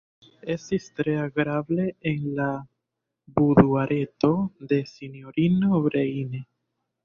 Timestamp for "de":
4.73-4.83